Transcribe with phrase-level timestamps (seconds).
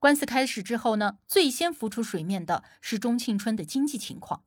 [0.00, 4.44] 官司开始之后呢，最先浮出水面的是钟庆春的经济情况。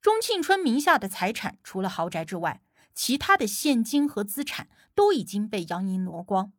[0.00, 2.62] 钟庆春名下的财产除了豪宅之外，
[2.94, 6.54] 其他的现金和资产都已经被杨莹挪光。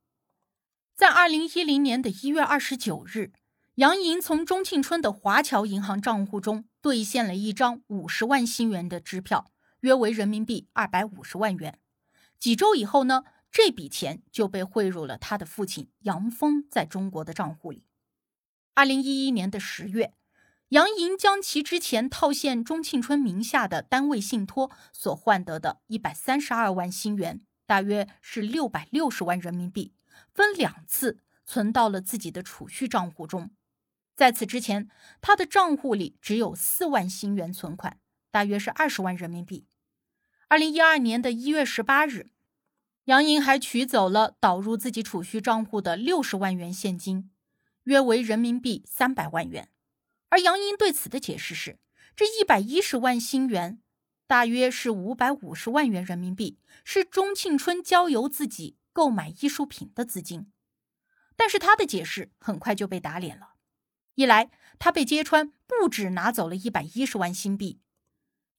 [0.96, 3.34] 在二零一零年的一月二十九日，
[3.76, 11.80] 杨莹从钟庆春的华侨银行账户中兑现了一张五十万新元的支票，约为人民币二百五十万元。
[12.38, 17.88] 几周以后呢，这笔钱就被汇入了他的父亲杨峰在中国的账户里。
[18.74, 20.14] 二零一一年的十月，
[20.70, 29.94] 杨莹将其之前套现钟庆春名下的单位信托所换得的一百三十二万新元，大约是六百六十万人民币，
[30.34, 33.52] 分两次存到了自己的储蓄账户中。
[34.16, 34.88] 在此之前，
[35.20, 38.00] 他的账户里只有四万新元存款，
[38.32, 39.66] 大约是二十万人民币。
[40.48, 42.30] 二零一二年的一月十八日，
[43.06, 47.30] 杨莹还取走了导入自己储蓄账户的六十万元现金。
[47.84, 49.70] 约为人民币三百万元，
[50.30, 51.80] 而杨英对此的解释是，
[52.16, 53.82] 这一百一十万新元，
[54.28, 60.52] 大约是五百五十万元人民币，是钟庆春交由自己购买艺术品的资金。
[61.36, 63.56] 但是他的解释很快就被打脸了，
[64.14, 67.82] 一来他被揭穿不止拿走了一百一十万新币，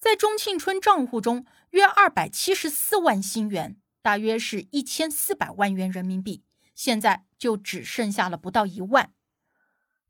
[0.01, 6.43] 在钟庆春账户中约二百七十四万新元，大约是一千四百万元人民币。
[6.75, 9.13] 现在就只剩下了不到一万，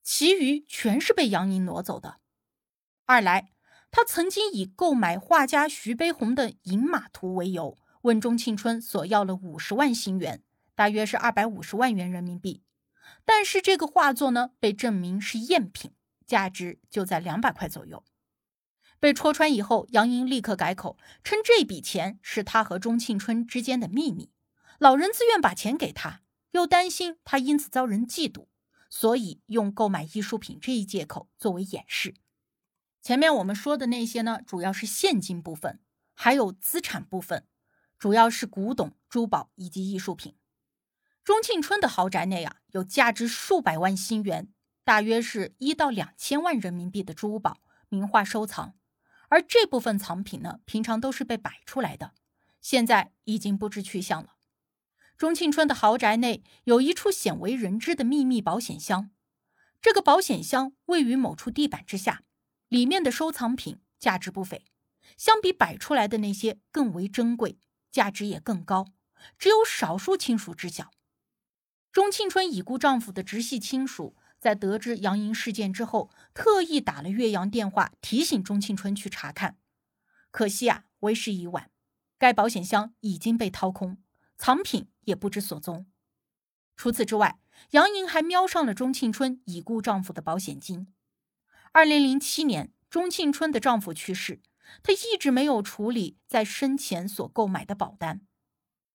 [0.03, 2.19] 其余全是被杨莹挪走的。
[3.05, 3.53] 二来，
[3.91, 10.43] 他曾经以购买画家徐悲鸿的银马图为由，问钟庆春索要了五十万新元，
[10.75, 12.62] 大约是二百五十万元人民币。
[13.25, 15.93] 但是这个画作呢，被证明是赝品，
[16.27, 18.05] 价值就在两百块左右。
[18.99, 24.31] 被戳穿以后，杨莹立刻改口，称这笔钱是他和钟庆春之间的秘密，
[24.78, 26.21] 老人自愿把钱给他。
[26.53, 28.47] 又担心他因此遭人嫉妒，
[28.89, 32.15] 所以用购买艺术品这一借口作为掩饰。
[33.03, 35.81] 前面我们说的那些呢，主要是现金部分，
[36.15, 37.47] 还有资产部分，
[37.99, 40.37] 主要是古董、珠宝以及艺术品。
[41.25, 44.53] 钟庆春的豪宅内啊，有价值数百万新元，
[44.84, 48.75] 大约是一到两千万人民币的珠宝、名画收藏，
[49.29, 52.13] 而这部分藏品呢，平常都是被摆出来的，
[52.61, 54.34] 现在已经不知去向了。
[55.22, 59.12] 钟庆春的豪宅内有一处鲜为人知的秘密保险箱，
[59.81, 62.25] 这个保险箱位于某处地板之下，
[62.66, 64.65] 里面的收藏品价值不菲，
[65.16, 67.56] 相比摆出来的那些更为珍贵，
[67.93, 68.88] 价值也更高，
[69.38, 70.91] 只有少数亲属知晓。
[71.93, 79.56] 钟庆春已故丈夫的直系亲属在得知杨莹事件之后，特意打了岳阳电话提醒钟庆春去查看，
[80.33, 81.71] 可惜啊，为时已晚，
[82.19, 83.99] 该保险箱已经被掏空。
[84.37, 85.87] 藏品也不知所踪。
[86.77, 87.39] 除此之外，
[87.71, 90.93] 杨莹还瞄上了钟庆春已故丈夫的保险金。
[91.73, 94.41] 二零零七年，钟庆春的丈夫去世，
[94.83, 98.23] 她一直没有处理在生前所购买的保单。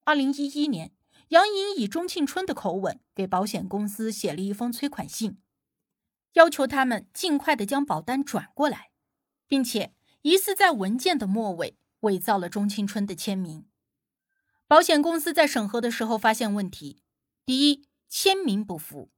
[0.04, 0.94] 二零一一年，
[1.30, 5.40] 杨莹以钟庆春的口吻给保险公司写了一封催款信，
[6.34, 8.92] 要求他们尽快的将保单转过来，
[9.48, 13.66] 并且疑似在文件的末尾伪造了钟庆春的签名。
[14.68, 17.02] 保险公司在审核的时候发现问题：
[17.46, 19.10] 第一，签名不符；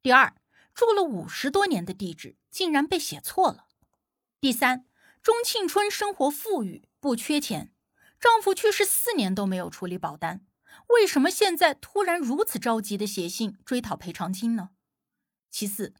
[0.00, 0.36] 第二，
[0.72, 3.66] 住了五十多年的地址竟然被写错了；
[4.40, 4.86] 第三，
[5.20, 7.72] 钟庆春生活富裕，不缺钱，
[8.20, 10.46] 丈夫去世四年都没有处理保单，
[10.90, 14.70] 为什么现在突然如此着急的写信追讨赔偿金呢？
[15.50, 15.94] 其次，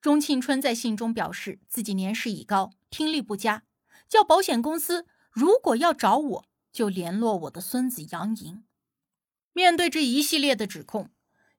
[0.00, 3.64] 钟庆春在信中表示自己年事已高，听力不佳，
[4.08, 6.44] 叫保险公司如果要找我。
[6.76, 8.62] 就联络我的孙子杨莹。
[9.54, 11.08] 面对这一系列的指控，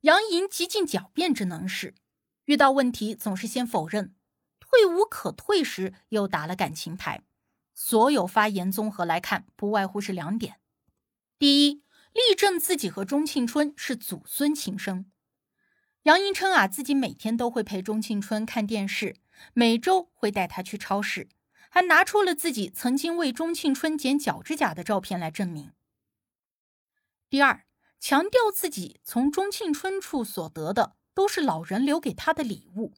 [0.02, 1.96] 杨莹极尽狡辩之能事，
[2.46, 4.14] 遇到问题总是先否认，
[4.60, 7.24] 退无可退时又打了感情牌。
[7.74, 10.60] 所有发言综合来看，不外乎是两点：
[11.40, 11.82] 第一，
[12.14, 15.12] 力证自己和钟庆春是祖孙情深。
[16.04, 19.16] 杨莹称啊，自己每天都会陪钟庆春看电视，
[19.56, 21.28] 每周会带他去超市。
[21.70, 25.72] 还拿出了自己曾经为钟庆春剪脚趾甲的照片来证明。
[27.30, 27.66] 第二，
[28.00, 32.94] 强调自己从钟庆春处所得的都是老人留给他的礼物。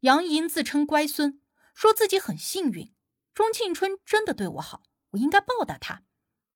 [0.00, 1.40] 杨莹自称乖孙，
[1.74, 2.92] 说自己很幸运，
[3.32, 6.02] 钟庆春真的对我好，我应该报答他。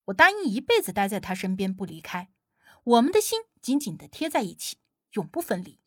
[0.07, 2.29] 我答应一辈子待在他身边不离开，
[2.85, 4.77] 我们的心紧紧的贴在一起，
[5.13, 5.81] 永不分离。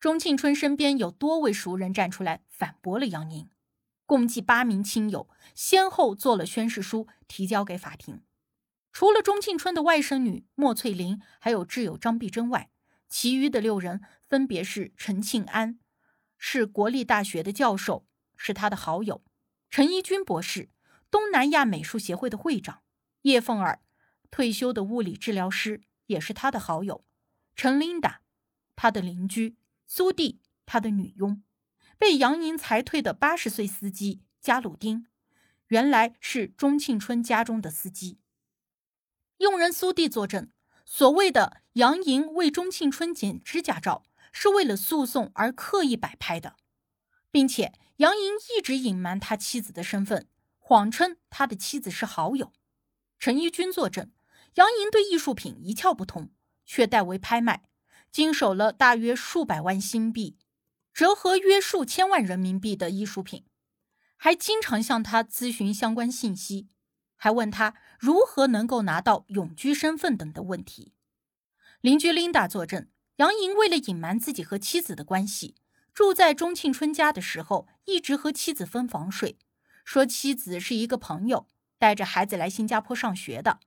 [0.00, 3.50] 钟庆春身边有多位熟人站出来反驳了杨莹，
[4.08, 8.22] 共计八名亲友先后做了宣誓书提交给法庭。
[8.90, 12.70] 除了钟庆春的外甥女莫翠玲，还有挚友张碧珍外，
[13.10, 15.78] 其余的六人分别是陈庆安，
[16.38, 19.22] 是国立大学的教授，是他的好友；
[19.68, 20.70] 陈一军博士，
[21.10, 22.80] 东南亚美术协会的会长。
[23.22, 23.82] 叶凤儿，
[24.30, 27.04] 退休的物理治疗师，也是他的好友；
[27.54, 28.22] 陈琳达，
[28.74, 29.56] 他的邻居；
[29.86, 31.42] 苏蒂，他的女佣；
[31.98, 35.06] 被杨莹裁退的八十岁司机加鲁丁，
[35.66, 38.18] 原来是钟庆春家中的司机。
[39.38, 40.50] 佣人苏弟作证，
[40.84, 46.54] 所谓的杨莹为钟庆春剪指甲照，是为了诉讼而刻意摆拍的，
[47.32, 50.28] 并且杨莹一直隐瞒他妻子的身份，
[50.58, 52.52] 谎称他的妻子是好友。
[53.18, 54.12] 陈一军作证，
[54.54, 56.30] 杨莹对艺术品一窍不通，
[56.64, 57.64] 却代为拍卖，
[58.12, 60.38] 经手了大约数百万新币，
[60.98, 63.44] 折合约数千万人民币的艺术品，
[64.16, 66.66] 还经常向他咨询相关信息，
[67.14, 70.92] 还问他如何能够拿到永居身份等的问题。
[71.80, 75.54] 邻居琳达作证，杨莹为了隐瞒自己和妻子的关系，
[75.94, 79.38] 住在钟庆春家的时候，一直和妻子分房睡，
[79.84, 81.46] 说妻子是一个朋友。
[81.78, 83.60] 带着孩子来新加坡上学的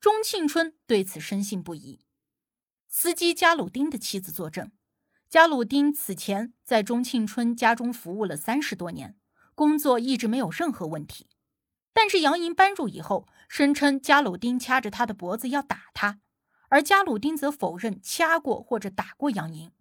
[0.00, 2.00] 钟庆春对此深信不疑。
[2.88, 4.72] 司机加鲁丁的妻子作证，
[5.32, 9.16] 加鲁丁此前在钟庆春家中服务了三十多年，
[9.54, 11.26] 工作一直没有任何问题。
[11.94, 16.20] 但是杨莹搬入以后，声称加鲁丁掐着他的脖子要打他，
[16.68, 19.72] 而加鲁丁则否认掐过或者打过杨莹。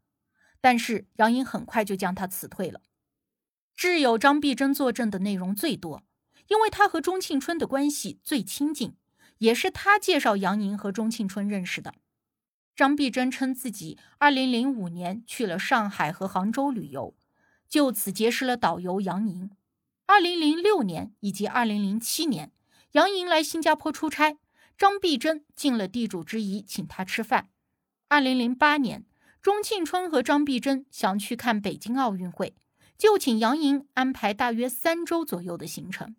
[0.62, 2.80] 但是杨莹很快就将他辞退了。
[3.76, 6.04] 挚友张碧珍作证的内容最多。
[6.48, 8.96] 因为他和钟庆春的关系最亲近，
[9.40, 11.94] 也是他介绍杨莹和钟庆春认识的。
[12.76, 17.16] 张碧珍称自己2005年去了上海和杭州旅游，
[17.68, 19.52] 就此结识了导游杨莹。
[20.08, 22.52] 2006年以及2007年，
[22.94, 24.38] 杨莹来新加坡出差，
[24.78, 27.50] 张碧珍尽了地主之谊，请他吃饭。
[28.10, 29.06] 2008年，
[29.42, 32.56] 钟庆春和张碧珍想去看北京奥运会，
[32.98, 36.16] 就请杨莹安排大约三周左右的行程。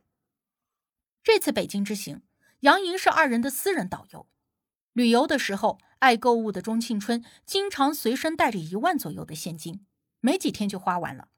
[1.23, 2.23] 这次北京之行，
[2.61, 4.27] 杨莹是二人的私人导游。
[4.93, 9.87] 旅游的时候，爱购物的钟庆春经常随身带着一万左右的现金，
[10.19, 11.29] 没几天就花完了。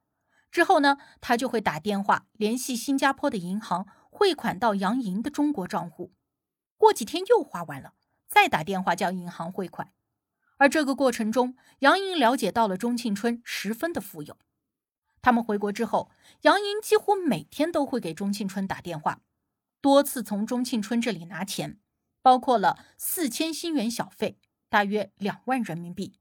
[0.50, 6.14] 之后呢，他就会打电话联系新加坡的银行汇款到杨莹的中国账户。
[6.78, 7.92] 过几天又花完了，
[8.26, 9.92] 再打电话叫银行汇款。
[10.56, 14.38] 而这个过程中，杨莹了解到了钟庆春十分的富有。
[15.20, 16.10] 他们回国之后，
[16.42, 19.20] 杨莹几乎每天都会给钟庆春打电话。
[19.82, 21.78] 多次从钟庆春这里拿钱，
[22.22, 24.38] 包括了四千新元小费，
[24.74, 26.14] 大约两万人民币；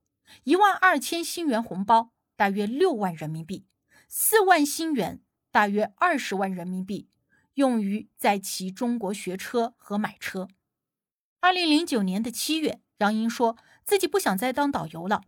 [0.44, 3.65] 一万二千新元红包，大约六万人民币；
[4.07, 7.09] 四万新元，大约二十万人民币，
[7.55, 10.47] 用于在其中国学车和买车。
[11.39, 15.24] 二零零九年的七月，杨英说自己不想再当导游了，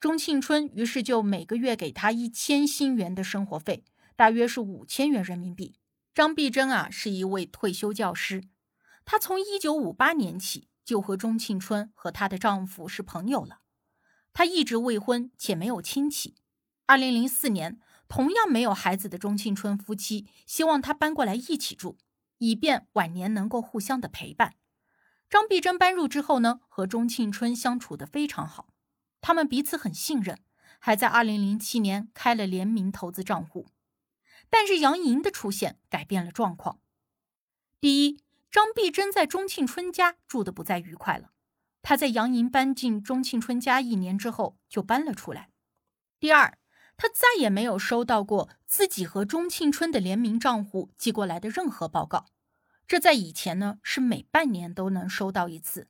[0.00, 3.84] 钟庆春于是就每个月给他一千新元的生活费，
[4.16, 5.76] 大约是五千元人民币。
[6.12, 8.42] 张碧珍啊，是一位退休教师。
[9.04, 13.58] 她从一九五八年起就和钟庆春和她的丈夫是朋友了。
[14.32, 16.36] 她一直未婚且没有亲戚。
[16.86, 21.98] 二零零四年，同样没有孩子的钟庆春夫妻希望她搬过来一起住，
[22.38, 24.54] 以便晚年能够互相的陪伴。
[25.28, 28.68] 张碧珍搬入之后呢，和钟庆春相处的非常好，
[29.20, 30.38] 他们彼此很信任，
[30.78, 33.66] 还在二零零七年开了联名投资账户。
[34.48, 36.78] 但是杨莹的出现改变了状况。
[37.80, 41.30] 第一，张碧珍在钟庆春家住的不再愉快了。
[41.82, 45.50] 她在杨莹搬进钟庆春家一年之后就搬了出来。
[46.18, 46.58] 第二，
[46.96, 52.26] 她再也没有收到过自己和钟庆春的联名账户寄过来的任何报告。
[52.88, 55.88] 这在以前呢是每半年都能收到一次。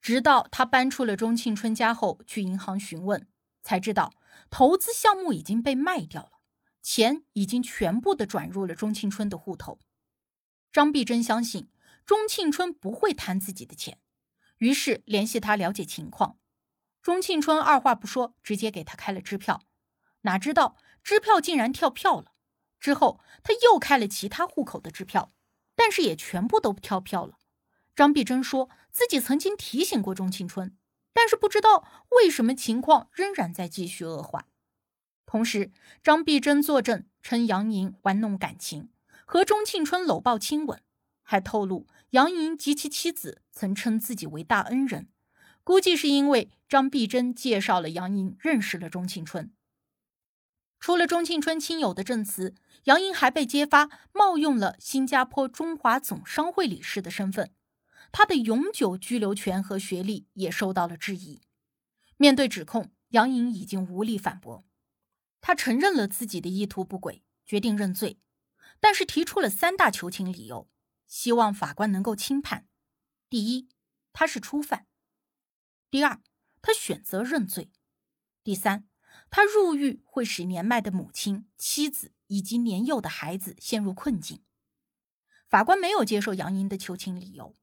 [0.00, 3.28] 直到她搬出了钟庆春家后，去银行询问，
[3.62, 4.12] 才知道
[4.50, 6.40] 投资项目已经被卖掉了。
[6.82, 9.78] 钱已经全部的转入了钟庆春的户头。
[10.72, 11.68] 张碧珍相信
[12.12, 13.98] 钟庆春不会贪自己的钱，
[14.58, 16.38] 于是联系他了解情况。
[17.00, 19.62] 钟庆春二话不说，直接给他开了支票。
[20.20, 22.34] 哪知道支票竟然跳票了。
[22.78, 25.32] 之后他又开了其他户口的支票，
[25.74, 27.38] 但是也全部都跳票了。
[27.96, 30.76] 张碧珍说自己曾经提醒过钟庆春，
[31.14, 34.48] 但是不知道为什么情况仍然在继续恶化。
[35.24, 38.90] 同时，张碧珍作证称杨莹玩弄感情，
[39.24, 40.82] 和钟庆春搂抱亲吻，
[41.32, 45.08] 还透露杨莹及其妻子曾称自己为大恩人。
[45.64, 49.50] 估计是因为张碧珍介绍了杨莹认识了钟庆春。
[50.78, 57.54] 除了钟庆春亲友的证词，杨莹还被揭发冒用了新加坡中华总商会理事的身份，
[58.10, 61.40] 她的永久居留权和学历也受到了质疑。
[62.18, 64.64] 面对指控，杨莹已经无力反驳，
[65.40, 68.18] 她承认了自己的意图不轨，决定认罪，
[68.80, 70.68] 但是提出了三大求情理由，
[71.12, 72.66] 希望法官能够轻判。
[73.28, 73.68] 第一，
[74.14, 74.86] 他是初犯。
[75.90, 76.22] 第二，
[76.62, 77.66] 他选择认罪；
[78.42, 78.88] 第三，
[79.28, 84.42] 他入狱会使年迈的母亲、妻子以及年幼的孩子陷入困境。
[85.50, 87.54] 法官没有接受杨莹的求情理由，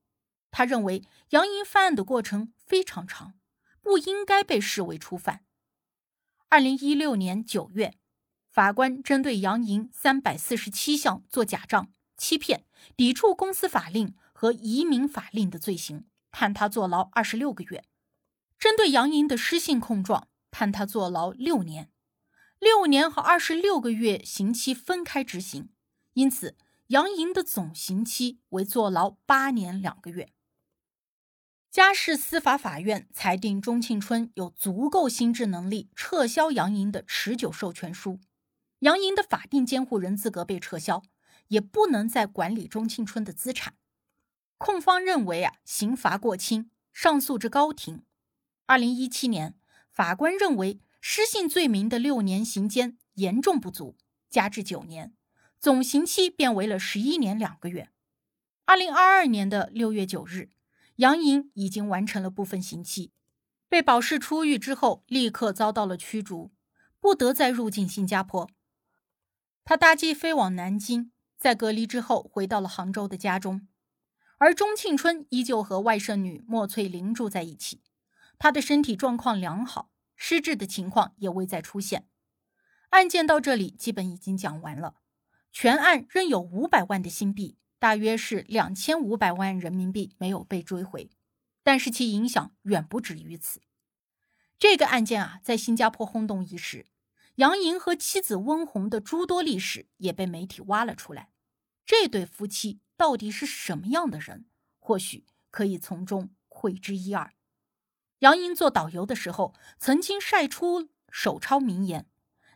[0.52, 3.34] 他认为杨莹犯案的过程非常长，
[3.82, 5.44] 不应该被视为初犯。
[6.50, 7.98] 二零一六年九月，
[8.52, 17.86] 法官针对杨莹三百四十七项做假账、欺骗、抵触公司法令和移民法令的罪行，判他坐牢二十六个月。
[18.60, 21.90] 针对杨莹的失信控状，判他坐牢六年，
[22.60, 25.70] 六年和二十六个月刑期分开执行，
[26.14, 26.58] 因此
[26.88, 30.34] 杨莹的总刑期为坐牢八年两个月。
[31.72, 38.20] 家事司法法院裁定钟庆春有足够心智能力撤销杨莹的持久授权书，
[38.80, 41.04] 杨莹的法定监护人资格被撤销，
[41.50, 43.76] 也不能再管理钟庆春的资产。
[44.58, 48.04] 控方认为啊，刑罚过轻，上诉至高庭。
[48.66, 49.56] 二零一七年，
[49.92, 53.96] 法官认为失信罪名的六年刑监严重不足，
[54.30, 55.14] 加至九年，
[55.60, 57.90] 总刑期变为了十一年两个月。
[58.66, 60.50] 二零二二年的六月九日，
[60.98, 63.12] 杨莹已经完成了部分刑期，
[63.68, 66.52] 被保释出狱之后，立刻遭到了驱逐，
[67.00, 68.50] 不得再入境新加坡。
[69.64, 73.68] 他搭机飞往南京，在隔离之后回到了杭州的家中，
[74.38, 77.82] 而钟庆春依旧和外甥女莫翠玲住在一起。
[78.38, 82.08] 他的身体状况良好，失智的情况也未再出现。
[82.90, 84.96] 案件到这里基本已经讲完了。
[85.52, 91.10] 全案仍有五百万的新币，大约是两千五百万人民币没有被追回，
[91.64, 93.62] 但是其影响远不止于此。
[94.58, 96.86] 这个案件啊，在新加坡轰动一时，
[97.40, 101.32] 杨莹和妻子温红的诸多历史也被媒体挖了出来。
[101.86, 104.46] 这对夫妻到底是什么样的人？
[104.78, 107.34] 或许可以从中窥知一二。
[108.20, 112.10] 杨莹做导游的时候，曾经晒出手抄名言。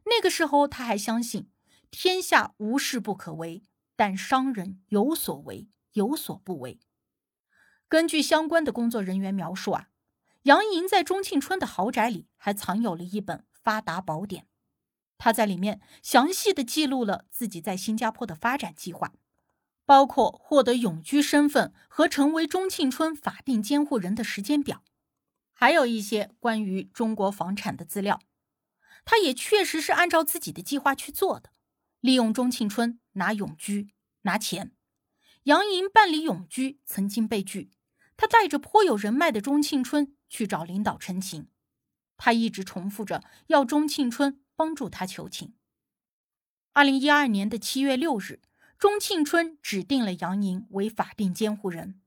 [0.05, 1.49] 那个时候，他还相信
[1.89, 3.63] 天下无事不可为，
[3.95, 6.81] 但商人有所为，有所不为。
[7.87, 9.87] 根据相关的工作人员描述啊，
[10.41, 14.47] 杨莹在钟庆春的豪宅里还藏有了一本发达宝典，
[15.17, 19.13] 他在里面详细的记录了自己在新加坡的发展计划，
[19.85, 24.83] 包括获得永居身份和成为钟庆春法定监护人的时间表。
[25.53, 28.19] 还有一些关于中国房产的资料，
[29.05, 31.51] 他也确实是按照自己的计划去做的，
[32.01, 33.93] 利用钟庆春拿永居
[34.23, 34.73] 拿钱。
[35.43, 37.71] 杨莹办理永居曾经被拒，
[38.17, 41.47] 他带着颇有人脉的钟庆春去找领导陈情，
[42.17, 45.55] 他一直重复着要钟庆春帮助他求情。
[46.71, 48.39] 二零一二年的七月六日，
[48.79, 51.99] 钟庆春指定了杨莹为法定监护人。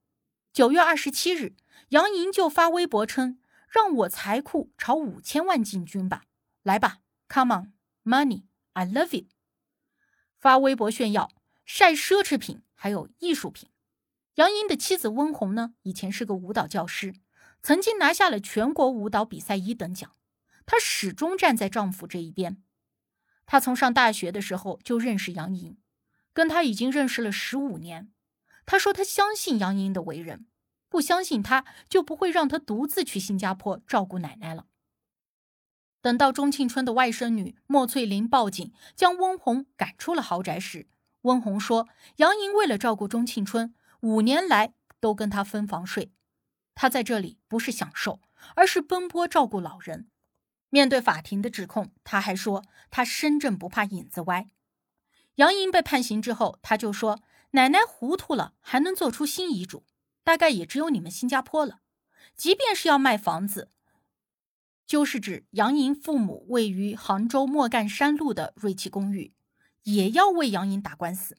[0.55, 1.55] 九月二十七日，
[1.91, 3.39] 杨莹就发微博称。
[3.69, 6.25] 让我财库朝五千万进军吧，
[6.63, 7.73] 来吧，Come on
[8.05, 9.27] money, I love you。
[10.39, 11.31] 发微博炫耀，
[11.67, 13.69] 晒奢侈品，还有艺术品。
[14.37, 17.17] 杨莹的妻子温红呢，以前是个舞蹈教师，
[17.61, 20.13] 曾经拿下了全国舞蹈比赛一等奖。
[20.67, 22.63] 她始终站在丈夫这一边。
[23.47, 25.79] 她从上大学的时候就认识杨莹，
[26.35, 28.13] 跟她已经认识了十五年。
[28.67, 30.47] 她说她相信杨莹的为人。
[30.89, 34.67] 不相信他，就不会让他独自去新加坡照顾奶奶了。
[36.01, 40.89] 等到钟庆春的外甥女莫翠玲报警，将温红赶出了豪宅时，
[41.23, 46.13] 温红说：“杨莹为了照顾钟庆春，五年来都跟他分房睡。
[46.77, 48.21] 他在这里不是享受，
[48.55, 50.09] 而是奔波照顾老人。”
[50.71, 54.49] 面对法庭的指控，他还说：“他身正不怕影子歪。”
[55.37, 57.21] 杨莹被判刑之后，他就说
[57.53, 59.85] ：“奶奶糊涂了，还能做出新遗嘱。”
[60.25, 61.79] 大概也只有你们新加坡了，
[62.35, 63.71] 即便是要卖房子，
[64.85, 69.33] 就是指杨莹父母位于杭州莫干山路的瑞奇公寓，
[69.85, 71.39] 也要为杨莹打官司。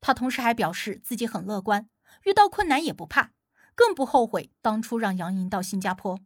[0.00, 1.88] 他同时还表示自己很乐观，
[2.24, 3.30] 遇到困难也不怕，
[3.76, 6.18] 更不后悔当初让杨莹到新加坡。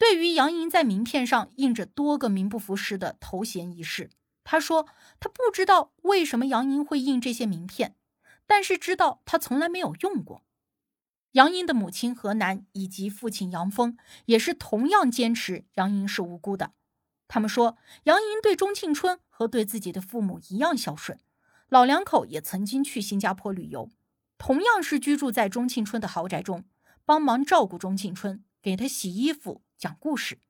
[0.00, 4.08] 对于杨莹在名片上印着多个名不符实的头衔一事，
[4.42, 4.86] 他说
[5.20, 7.96] 他不知道为什么杨莹会印这些名片，
[8.46, 10.42] 但是知道他从来没有用过。
[11.32, 16.72] 杨英的母亲何楠以及父亲杨峰也是同样坚持杨英是无辜的。
[17.28, 21.20] 他们说，杨英对钟庆春和对自己的父母一样孝顺，
[21.68, 23.90] 老两口也曾经去新加坡旅游，
[24.38, 26.64] 同样是居住在钟庆春的豪宅中，
[27.04, 30.40] 帮忙照顾钟庆春，给他洗衣服、讲故事。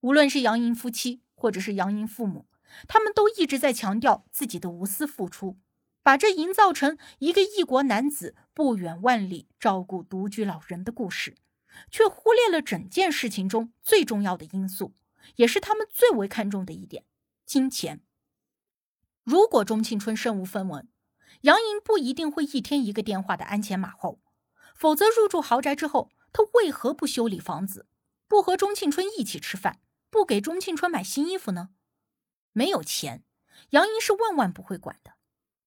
[0.00, 2.46] 无论是杨英夫妻，或者是杨英父母，
[2.88, 5.58] 他们都一直在强调自己的无私付出。
[6.04, 11.36] 把这营造成一个异国男子不远万里照顾独居老人的故事，
[11.92, 14.96] 却忽略了整件事情中最重要的因素，
[15.36, 17.04] 也是他们最为看重的一点——
[17.46, 18.00] 金钱。
[19.22, 20.88] 如果钟庆春身无分文，
[21.42, 24.18] 杨莹不一定会一天一个电话的鞍前马后；
[24.74, 27.86] 否则，入住豪宅之后，他为何不修理房子，
[28.26, 31.70] 不和钟庆春一起吃饭，不给钟庆春买新衣服呢？
[32.52, 33.24] 没有钱，
[33.70, 35.14] 杨莹是万万不会管的。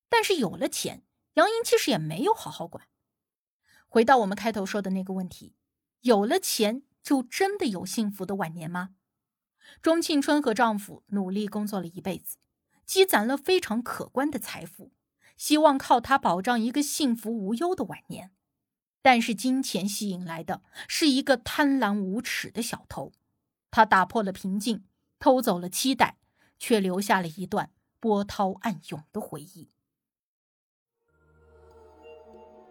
[0.10, 1.04] 但是有了钱，
[1.34, 2.88] 杨英其实也没有好好管。
[3.88, 5.56] 回到我们开头说的那个问题，
[6.02, 8.96] 有了钱就真的有幸福的晚年吗？
[9.82, 12.38] 钟庆春和丈夫努力工作了一辈子，
[12.86, 14.92] 积攒了非常可观的财富，
[15.38, 18.32] 希望靠它保障一个幸福无忧的晚年。
[19.06, 23.12] 但是金钱吸引来的是一个贪婪无耻的小偷，
[23.70, 24.84] 他打破了平静，
[25.20, 26.18] 偷走了期待，
[26.58, 27.70] 却留下了一段
[28.00, 29.70] 波涛暗涌的回忆。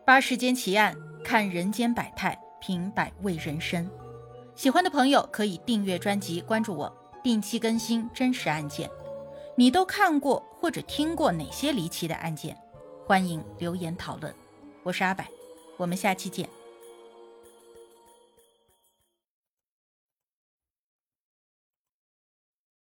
[0.05, 3.89] 八世间奇案，看人间百态，品百味人生。
[4.57, 8.91] 喜欢的朋友可以订阅专辑，关注我，定期更新真实案件。
[9.57, 12.61] 你都看过或者听过哪些离奇的案件？
[13.07, 14.35] 欢迎留言讨论。
[14.83, 15.25] 我是阿柏，
[15.77, 16.64] 我们下期见。